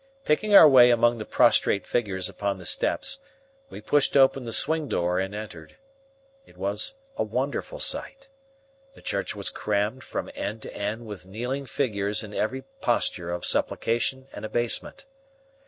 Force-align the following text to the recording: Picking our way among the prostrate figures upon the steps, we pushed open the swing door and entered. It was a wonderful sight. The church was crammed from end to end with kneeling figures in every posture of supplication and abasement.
Picking 0.25 0.55
our 0.55 0.67
way 0.67 0.89
among 0.89 1.19
the 1.19 1.25
prostrate 1.27 1.85
figures 1.85 2.27
upon 2.27 2.57
the 2.57 2.65
steps, 2.65 3.19
we 3.69 3.81
pushed 3.81 4.17
open 4.17 4.45
the 4.45 4.51
swing 4.51 4.87
door 4.87 5.19
and 5.19 5.35
entered. 5.35 5.75
It 6.47 6.57
was 6.57 6.95
a 7.17 7.21
wonderful 7.23 7.79
sight. 7.79 8.27
The 8.93 9.03
church 9.03 9.35
was 9.35 9.51
crammed 9.51 10.03
from 10.03 10.31
end 10.33 10.63
to 10.63 10.75
end 10.75 11.05
with 11.05 11.27
kneeling 11.27 11.67
figures 11.67 12.23
in 12.23 12.33
every 12.33 12.63
posture 12.81 13.29
of 13.29 13.45
supplication 13.45 14.27
and 14.33 14.43
abasement. 14.43 15.05